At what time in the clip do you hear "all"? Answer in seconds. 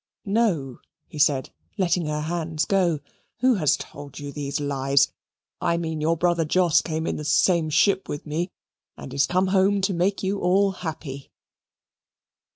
10.39-10.71